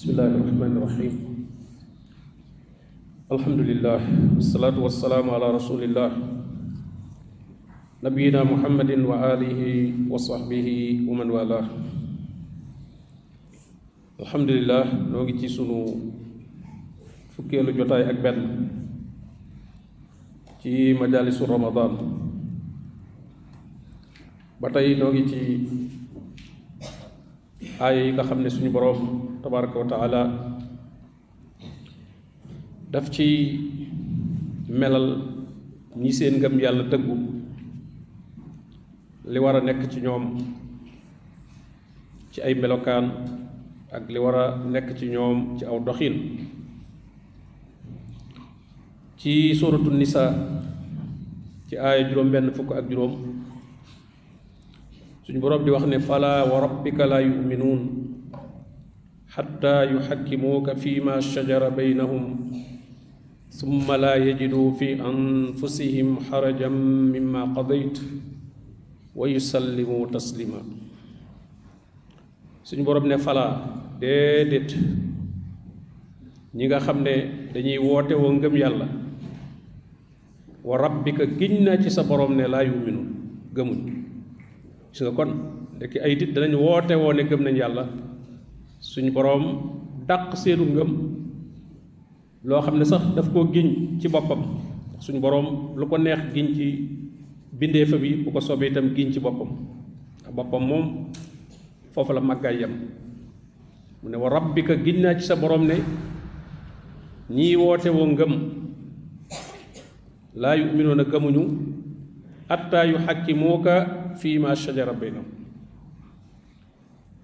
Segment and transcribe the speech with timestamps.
[0.00, 1.14] بسم الله الرحمن الرحيم.
[3.36, 4.00] الحمد لله
[4.32, 6.10] والصلاة والسلام على رسول الله.
[8.08, 9.60] نبينا محمد وآله
[10.08, 10.68] وصحبه
[11.04, 11.66] ومن والاه.
[14.24, 15.84] الحمد لله نوغي ci sunu
[17.36, 18.40] fukkeelu jotaay ak benn
[20.64, 21.92] ci majalisu ramadan
[24.56, 25.40] ba tey noo ngi ci
[27.76, 28.16] aaya yi
[28.72, 30.22] boroom tabaraka wa taala
[32.92, 33.26] daf ci
[34.68, 35.08] melal
[35.96, 37.16] ñi seen ngëm yàlla dëggu
[39.32, 40.24] li war a nekk ci ñoom
[42.30, 43.06] ci ay melokaan
[43.92, 46.14] ak li war a nekk ci ñoom ci aw doxin
[49.20, 50.24] ci suratu nisa
[51.68, 53.14] ci aaya juróom benn fukk ak juróom
[55.26, 57.99] suñu boroom di wax ne fala wa rabbika la yuminuun
[60.82, 62.24] fi ma shajara baynahum
[63.58, 66.76] summa laa yajiduu fi anfusihim xarajan
[67.14, 67.96] mimma qadayt
[69.14, 70.60] wa yusallimuu taslima
[72.64, 73.44] suñu boroom ne fala
[74.00, 74.70] déedéet.
[76.54, 77.12] Ñi nga xam ne
[77.54, 78.86] dañuy woote woo ngëm yàlla
[80.64, 83.08] wa rabbika giñ naa ci sa boroom ne laa yuminuun
[83.54, 83.80] gëmuñ.
[84.92, 85.30] Gis nga kon
[85.76, 87.84] ndekki ay nit danañ woote woo ne gëm nañ yàlla
[88.80, 89.44] suñu boroom
[90.08, 90.90] dàq seenu ngëm
[92.44, 94.40] loo xam sax daf koo giñ ci boppam.
[95.00, 96.66] suñu boroom lu ko neex giñ ci
[97.52, 99.48] bindeefa bi bu ko soobee itam giñ ci boppam.
[100.32, 100.84] boppam moom
[101.92, 102.72] foofu la màggaay yem.
[104.02, 105.76] mu ne wa rabbika giñ naa ci sa boroom ne
[107.30, 108.32] ñii woote woo ngëm
[112.50, 113.74] xattaa yu xakkimuuka
[114.18, 115.39] fii ma shajara baynahum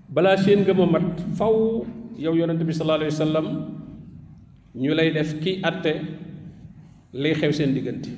[0.09, 1.85] balaa seen ngëm a mat faw
[2.19, 3.43] yow yonent bi sallallahu alayhi wa
[4.77, 5.93] ñu lay def ki atte
[7.13, 8.11] liy xew seen diggante.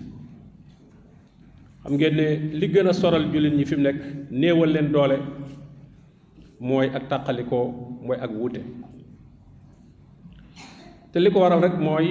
[1.83, 2.27] Xam ngeen ne
[2.61, 4.01] li gën soral jullit ñi fi mu nekk
[4.31, 5.17] néewal leen doole
[6.61, 7.65] mooy ak tàqalikoo
[8.07, 8.61] mooy ak wuute.
[11.13, 12.07] Te li ko waral rek mooy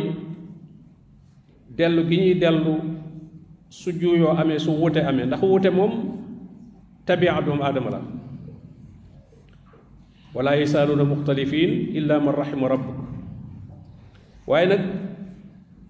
[1.78, 2.74] dellu gi ñuy dellu
[3.70, 5.26] su juuyoo amee su wuute amee.
[5.26, 5.42] Ndax
[5.78, 5.92] moom
[7.06, 7.62] tabia doomu
[7.92, 8.17] la
[10.38, 12.94] wala yasaaluuna muxtalifin illa man rahima rabbuk.
[14.46, 14.82] Waaye nag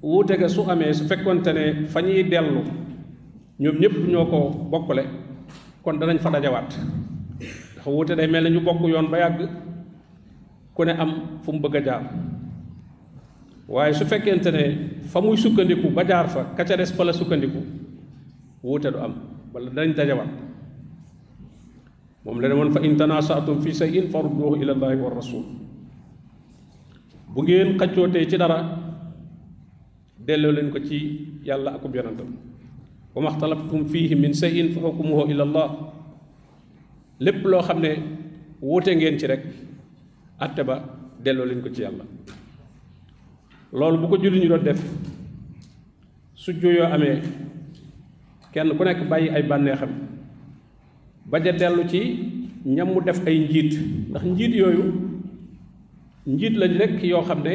[0.02, 2.64] wuute ga su amee su fekkonte ne fa ñuy dellu
[3.60, 3.96] ñoom ñëpp
[4.32, 4.40] ko
[4.72, 5.04] bokkule
[5.84, 6.72] kon danañ fa dajawaat.
[7.84, 9.18] Ndax day mel ñu bokk yoon ba
[10.74, 11.12] ku ne am
[11.44, 12.04] fu mu bëgg a jaar.
[13.68, 14.64] Waaye su fekkente ne
[15.12, 17.60] fa sukkandiku ba jaar fa ka ca des fa la sukkandiku
[18.64, 19.14] wuute du am
[19.54, 19.94] wala danañ
[22.28, 25.44] moom la ne fa in tanaasatum fi shay'in farudduhu ila llahi wa rasul.
[27.34, 28.58] Bu ngeen xaccootee ci dara
[30.28, 30.98] delloo leen ko ci
[31.48, 32.36] yàlla akub yonantam
[33.16, 35.70] wa maxtalaftum fihi min shay'in fa xukmuhu ila llah
[37.20, 37.92] lépp loo xam ne
[38.62, 39.44] ngeen ci rek
[40.40, 40.84] atte ba
[41.24, 42.04] delloo leen ko ci yàlla.
[43.72, 44.82] Loolu bu ko julli ñu doon def
[46.36, 47.22] su juyoo amee
[48.54, 50.17] kenn ku nekk bàyyi ay bànneexam
[51.28, 52.00] ba ja dellu ci
[52.66, 53.72] ñam mu def ay njiit.
[54.10, 54.84] Ndax njiit yooyu
[56.26, 57.54] njiit lañ rekk yoo xam ne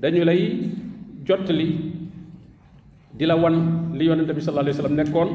[0.00, 0.70] dañu lay
[1.26, 1.66] jottali
[3.18, 5.30] di la wan li yonente bi sallallahu alayhi wasallam nekkoon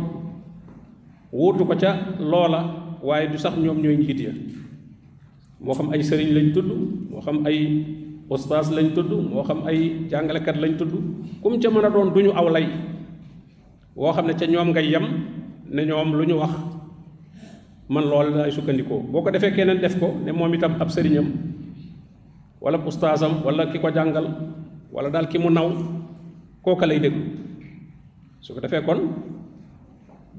[1.31, 2.59] wuutu ko ca loola
[3.03, 4.31] waaye du sax ñoom ñooy njiit ya.
[5.59, 6.69] Moo xam ay sëriñ lañ tudd
[7.11, 7.59] moo xam ay
[8.29, 10.93] ustaas lañ tudd moo xam ay jàngalekat lañ tudd
[11.41, 12.67] kum ca a doon duñu aw lay.
[13.95, 15.05] Woo xam ca ñoom ngay yem
[15.71, 16.74] ne ñoom wax
[17.89, 18.99] man loolu lay sukkandikoo.
[19.11, 21.27] Boo ko defee keneen def ko ne moom itam ab sëriñam
[22.61, 24.27] wala ustaasam wala ki ko jàngal
[24.91, 25.69] wala daal ki mu naw
[26.63, 27.23] kooka lay déglu.
[28.41, 28.99] Su ko defee kon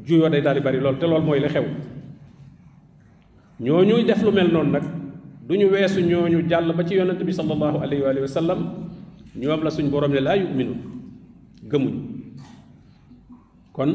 [0.04, 1.64] juyoo day daal bari lool te loolu mooy li xew.
[3.60, 4.84] Ñooñuy def lu mel noonu nag
[5.48, 6.42] du ñu weesu ñooñu
[6.76, 8.60] ba ci yonent bi sallallahu alayhi wa sallam
[9.36, 10.74] ñoom la suñ borom ne laa yuminu
[11.70, 11.94] gëmuñ
[13.72, 13.90] kon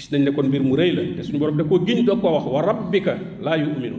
[0.00, 2.20] gis nañ ne kon mbir mu rëy la te suñu borom da koo giñ doog
[2.22, 3.12] koo wax wa rabbika
[3.62, 3.98] yuminu.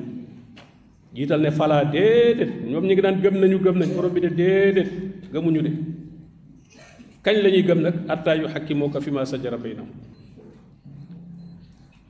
[1.13, 2.51] Ne falaa déedéet.
[2.69, 4.89] Ñoom ñi ngi daan gëm nañu gëm nañ borom bi ne déedéet
[5.33, 5.71] gëmuñu de.
[7.23, 7.95] Kañ la gëm nag?
[8.09, 9.89] Attaa yu xakkimuuka fi ma sajara baynahum.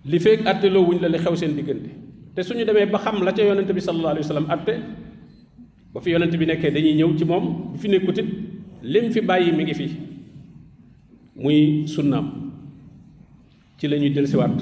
[0.05, 1.89] Li feeg atteloo wuñ la li xew seen diggante.
[2.35, 4.73] Te suñu demee ba xam la ca yonente bi alayhi atte
[5.93, 7.25] ba fi bi dañuy ñëw ci
[7.81, 8.25] fi nekkutit
[8.83, 9.87] lim fi bàyyi mi ngi fi.
[11.35, 11.85] Muy
[13.81, 14.61] ci la ñuy dellusiwaat.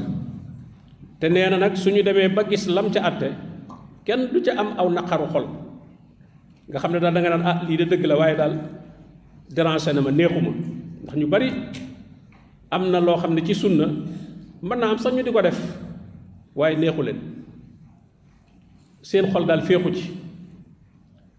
[1.20, 3.36] Te nee na nag suñu demee ba gis lam ca atte
[4.08, 5.46] kenn du ca am aw naqaru xol.
[6.72, 8.54] Nga da nga naan ah lii de dëgg la waaye daal
[9.52, 10.52] déranger na ma neexuma.
[11.04, 11.52] Ndax ñu bari
[12.72, 13.86] am na loo ci sunna
[14.64, 15.60] mën naa am sax ñu di def
[16.56, 17.20] waaye neexu leen.
[19.02, 20.12] Seen xol daal féexu ci.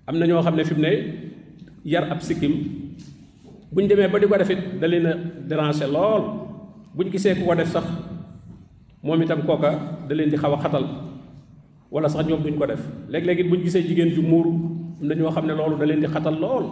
[0.06, 0.90] Am na ñoo xam ne fi ne
[1.84, 2.52] yar ab sikkim
[3.72, 5.08] buñ demee ba di ko def it da leen
[5.92, 6.39] lool
[6.94, 7.86] buñ gisee ku ko def sax
[9.02, 9.70] moom itam kooka
[10.08, 10.84] da leen di xaw a xatal
[11.90, 12.80] wala sax ñoom duñ ko def.
[13.08, 14.50] Léeg-léeg it buñ gisee jigéen ju muuru
[15.00, 16.64] am na ñoo xam ne loolu da leen di xatal lool.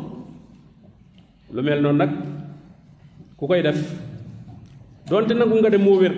[1.53, 2.11] Lu mel noonu nag
[3.37, 3.79] ku koy def
[5.09, 6.15] donte nangu nga dem moo wér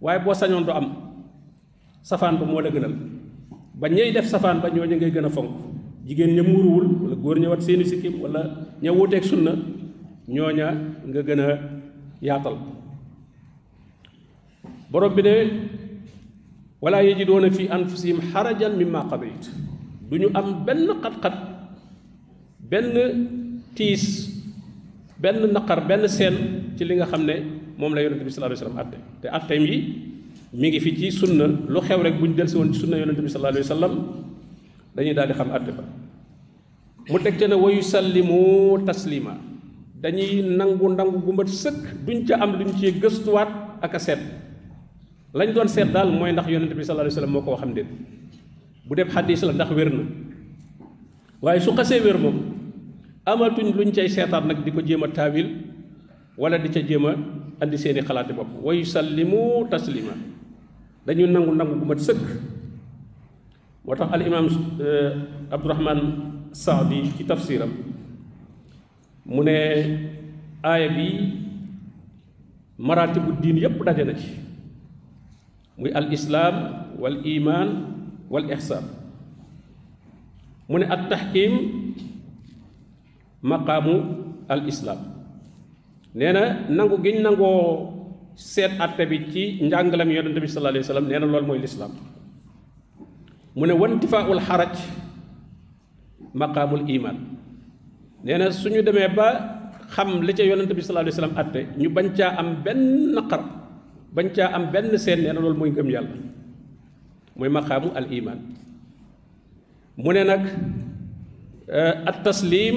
[0.00, 0.86] waaye boo sañoon du am.
[2.02, 2.94] Safaan ba moo la gënal.
[3.74, 5.50] Ba ñey def safaan ba ñooñu ngay gën a fonk.
[6.06, 8.40] Jigéen ña muuruwul wala góor ña wat seeni sikkim wala
[8.82, 9.52] ña wuuteeg sunna
[10.26, 10.66] ñooña
[11.08, 11.48] nga gën a
[12.22, 12.56] yaatal
[14.90, 15.34] borom bi ne
[16.80, 19.42] wala yajidoona fi anfusihim xarajan mimma qadayt
[20.10, 21.36] du ñu am benn xat-xat
[22.70, 22.94] benn
[23.74, 24.04] tiis
[25.20, 26.34] benn naqar benn seen
[26.76, 27.34] ci li nga xam ne
[27.78, 29.76] moom la yonente bi sallallahu alayhi wasallam atte te atteem yi
[30.52, 33.20] mi ngi fi ci sunna lu xew rek bu ñu delsi woon ci sunna yonente
[33.22, 33.94] bi sallallahu alayhi wasallam
[34.96, 35.84] dañuy daal di xam atte ba
[37.10, 38.40] mu teg ca ne wa yusallimu
[38.86, 39.34] taslima
[40.02, 43.50] dañuy nangu nangu gu mat sëkk duñ ca am luñ ci gëstuwaat
[43.82, 44.20] ak a seet
[45.38, 47.86] lañ doon seet daal mooy ndax yonente bi sallallahu alayhi wasallam moo ko waxam déet.
[48.86, 50.02] Bu def xadis la ndax wér na.
[51.42, 52.36] Waaye su xasee wér moom
[53.26, 55.48] amatuñ luñ cay seetaat nag di ko jéem a taawil
[56.36, 57.12] wala di ca jéem a
[57.62, 58.50] andi seeni xalaati bopp.
[58.62, 60.12] Wa yusallimu taslima.
[61.06, 62.24] Dañu nangu nangu gu mat sëkk.
[63.84, 64.46] Moo tax al imam
[65.50, 66.00] abdurahman
[66.52, 67.70] saadi ci tafsiram
[69.24, 69.56] mu ne
[70.64, 71.06] aaya bi
[72.78, 74.28] maratibu diin yépp daje na ci
[75.78, 76.54] muy al islaam
[76.98, 77.68] wal iman
[78.26, 78.84] wal ihsaan
[80.66, 81.52] mu ne at taxkim
[83.40, 83.94] maqaamu
[84.50, 85.00] al islaam
[86.18, 87.94] nee na nangu giñ nangoo
[88.34, 91.60] seet atte bi ci njàngalam yonente bi sallallahu alayhi wa sallam nee na loolu mooy
[91.62, 91.92] lislaam
[93.58, 94.74] mu ne wantifaaul xaraj
[96.34, 97.16] maqaamul iman
[98.26, 99.28] nee na suñu demee ba
[99.94, 103.57] xam li ca yonente bi sallallahu alayhi sallam ñu bañ caa am benn naqar
[104.14, 106.14] bañ caa am benn seen nee na loolu mooy ngëm yàlla
[107.36, 108.38] mooy maqaamu al iman
[109.96, 110.42] mu ne nag
[112.08, 112.76] at taslim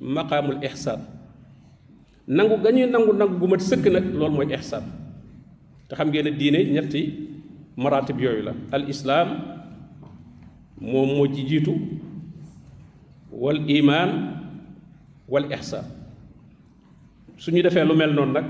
[0.00, 1.00] maqaamul ihsaan.
[2.28, 4.84] Nangu ga ñuy nangu nangu gu mat sëkk nag loolu mooy ihsaan.
[5.88, 7.00] Te xam ngeen ne diine ñetti
[7.76, 8.52] maratib yooyu la.
[8.72, 9.28] Al islaam
[10.80, 11.72] moom moo ci jiitu
[13.32, 14.10] wal iman
[15.28, 15.84] wal ihsaan.
[17.36, 18.46] Su ñu defee lu mel noonu nag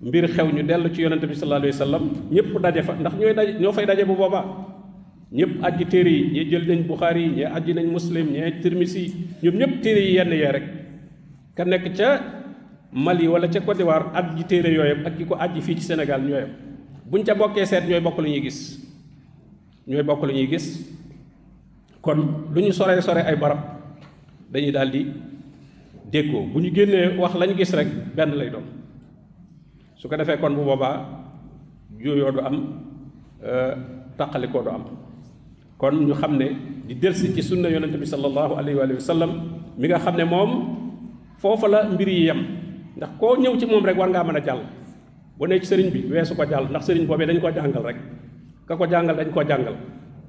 [0.00, 3.14] mbir xew ñu dellu ci yonente bi sallallahu alayhi wa sallam ñëpp daje fa ndax
[3.20, 4.44] ñooy daje ñoo fay daje bu boobaa.
[5.32, 9.12] Ñëpp ajji téere yi ñee jël nañ buxaari yi ñee nañ muslim ñee tirmisi
[9.42, 10.64] ñoom ñëpp téere yi yenn yee rek.
[11.54, 12.08] Ka nekk ca
[12.92, 16.22] Mali wala ca Côte d'Ivoire ajji téere yooyam ak ki ko ajji fii ci Sénégal
[16.22, 16.48] ñooyam.
[17.06, 18.80] Buñ ca bokkee seet ñooy bokk lu ñuy gis.
[19.86, 20.90] Ñooy bokk lu ñuy gis.
[22.00, 23.58] Kon lu ñu sore ay barab
[24.50, 25.06] dañuy daal di
[26.10, 26.46] déggoo.
[26.52, 26.72] Bu ñu
[27.20, 27.86] wax lañ gis rek
[28.16, 28.79] benn lay doon
[30.00, 30.96] su ko defee kon bu boobaa
[32.00, 32.56] juyoo du am
[34.16, 34.84] taqalikoo du am.
[35.76, 36.46] Kon ñu xam ne
[36.88, 39.30] di delsi ci sunna yonente bi sallallahu alayhi wa sallam
[39.76, 40.50] mi nga xam ne moom
[41.36, 42.40] foofa la mbir yi yem.
[42.96, 44.60] Ndax koo ñëw ci moom rek war ngaa mën a jàll.
[45.38, 46.68] Bu ne ci sëriñ bi weesu ko jàll.
[46.68, 47.96] Ndax sëriñ boobee dañ koo jàngal rek.
[48.68, 49.76] Ka ko jàngal dañ koo jàngal.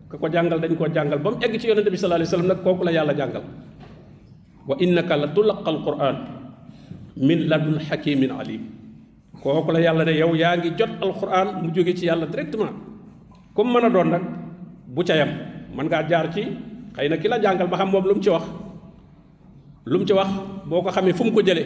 [0.09, 1.19] Ka ko jàngal dañ koo jàngal.
[1.19, 3.43] Ba mu egg ci yonente bi sallallahu alayhi wa sallam nag kooku la yàlla jàngal.
[4.67, 6.15] Wa innaka la tulaqal quran
[7.17, 8.61] min ladun hakimin alim
[9.41, 12.73] kooku la yàlla ne yow yaa ngi jot alquran mu jóge ci yàlla directement.
[13.55, 14.21] Comme mën a doon nag
[14.87, 15.29] bu ca yam
[15.75, 16.43] mën ngaa jaar ci
[16.95, 18.43] xëy na ki la jàngal ba xam moom lu mu ci wax.
[19.85, 20.29] Lu mu ci wax
[20.65, 21.65] boo ko xamee fu mu ko jëlee.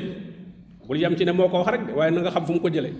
[0.87, 2.69] Bul yam ci ne moo ko wax rek waaye na nga xam fu mu ko
[2.69, 2.93] jëlee.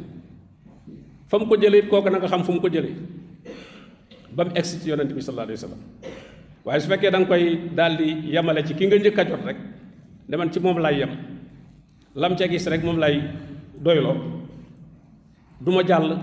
[1.27, 2.93] Fa mu ko jëlee it kooku na nga xam fu mu ko jëlee.
[4.35, 5.81] Ba mu egsi ci yonente bi sallallahu alayhi wa sallam.
[6.65, 7.43] Waaye su fekkee da nga koy
[7.75, 9.57] daal di yemale ci ki nga njëkk a jot rek
[10.27, 11.09] ne man ci moom lay yem.
[12.15, 13.21] Lam ca gis rek moom lay
[13.79, 14.34] doyloo
[15.61, 16.17] du ma jàll.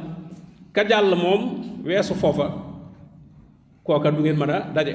[0.72, 1.42] Ka jàll moom
[1.84, 2.48] weesu foofa
[3.84, 4.94] kooka du ngeen mën a daje.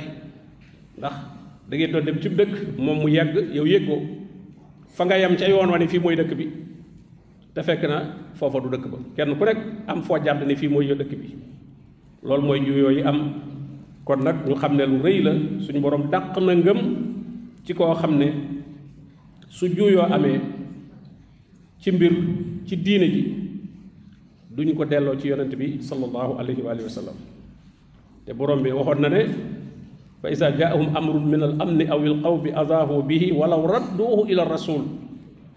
[0.97, 1.13] Ndax
[1.69, 3.99] da ngeen doon dem ci dëkk moom mu yegg yow yëggoo.
[4.95, 6.47] Fa nga yem ca yoon wa ni fii mooy bi
[7.53, 7.97] te fekk na
[8.39, 8.97] du ba.
[9.15, 9.45] Kenn ku
[9.87, 11.35] am foo jàdd ni fii mooy dëkk bi.
[12.23, 13.33] Loolu mooy juyoo yi am.
[14.05, 16.79] Kon nag ñu xam ne lu la suñu borom dàq na ngëm
[17.65, 18.27] ci koo xam ne
[19.49, 20.39] su juyoo amee
[21.79, 22.13] ci mbir
[22.65, 23.36] ci ji
[24.57, 27.17] duñ ko delloo ci yonent bi sallallahu alayhi wa wa sallam
[28.25, 29.21] te borom bi waxoon na ne
[30.17, 34.49] fa ida jaahum amrun min al amni aw il qawmi adaahu bihi walaw radduuhu ila
[34.49, 34.81] rasul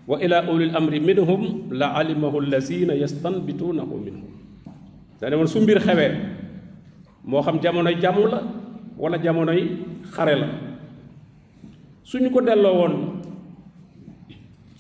[0.05, 4.29] wa ila uli l amri minhum la alimahu allazina yastanbituunahu minhum
[5.17, 6.13] dane woon su mbir xewee
[7.25, 8.41] moo xam jamonoy jàmm la
[9.01, 9.81] wala jamonoy
[10.13, 10.49] xare la
[12.05, 12.95] suñu ko delloo woon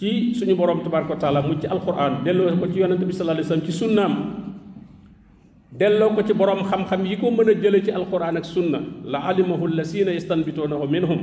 [0.00, 3.48] ci suñu borom tabaraka taala mu ci alquran delloo ko ci yonente bi sallallahu alayhi
[3.52, 4.14] wasallam ci sunnaam.
[5.76, 8.80] Delloo ko ci borom xam-xam yi ko mën a ci alquran ak sunna.
[9.04, 11.20] La alimahu lasina yastanbituunahu minhum.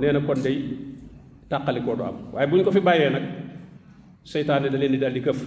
[0.00, 0.56] Nee na kon day
[1.52, 2.16] tàqalikoo du am.
[2.32, 3.24] Waaye bu ñu ko fi bàyyee nag
[4.24, 5.40] seytaane da leen di daal di këf.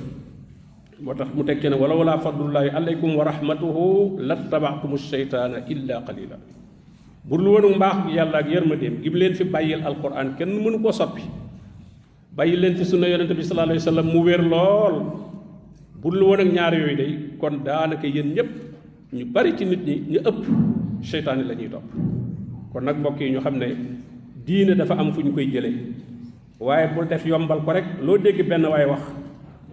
[1.02, 1.44] Moo mu
[1.82, 6.38] wala wala fadlullahi alaykum wa rahmatuhu lattabaatum seytaana illa qalila
[7.24, 10.78] bur lu woonu mbaax yàlla ak yërmandeem gi mu leen fi bàyyil alquran kenn mënu
[10.84, 11.24] koo soppi
[12.36, 14.96] bàyyi leen fi sunna yonente bi sallallahu alayhi wa sallam mu wér lool.
[16.04, 18.52] bu lu woon ak ñaar yooyu day kon daanaka yéen ñëpp
[19.16, 20.40] ñu bari ci nit ñi ñu ëpp
[21.02, 21.70] seytaane la ñuy
[22.74, 23.68] kon nag mbokk yi ñu xam ne
[24.46, 25.76] diine dafa am fu koy jëlee.
[26.60, 29.02] waaye bul def yombal ko rek loo dégg benn waaye wax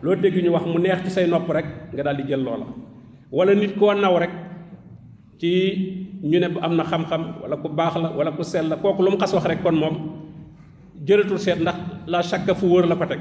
[0.02, 2.66] loo dégg ñu wax mu neex ci say nopp rek nga daal di jël loola.
[3.32, 4.30] wala nit koo naw rek
[5.40, 5.50] ci
[6.22, 9.62] ñu ne na xam-xam wala ku baax la wala ku la lu mu wax rek
[9.62, 9.96] kon moom
[11.06, 11.76] jëlatul seet ndax
[12.06, 13.20] la chaque fu wóor la ko teg.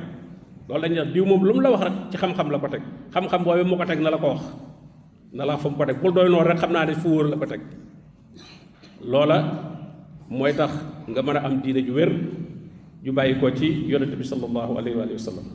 [0.67, 2.81] Loolu wax diw moom lu la wax rek ci xam-xam la ko teg.
[3.13, 4.41] Xam-xam boobu mu ko teg na la ko wax.
[5.33, 5.97] Na la fa ko teg.
[6.01, 7.61] Bul doy noonu rek xam naa fu wóor la ko teg.
[9.03, 9.37] Loola
[10.29, 10.71] mooy tax
[11.07, 12.11] nga am diine ju wér
[13.03, 15.45] ju bàyyi ci yonente bi sallallahu alayhi wa sallam.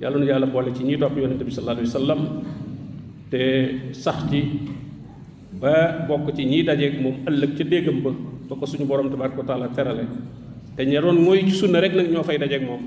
[0.00, 2.20] Yàlla nu yàlla boole ci ñi topp bi sallallahu wa sallam
[3.30, 4.40] te sax ci
[5.60, 8.10] ba bokk ci ñiy dajeeg moom ëllëg ca déggam ba
[8.48, 9.08] ba ko suñu borom
[9.46, 10.04] taala terale
[10.76, 12.82] te ñe doon mooy ci sunna rek nag ñoo fay dajeeg moom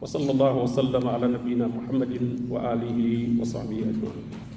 [0.00, 4.47] wa sallallahu wa sallama ala nabiyina muhammadin wa alihi wa sahbihi ajmain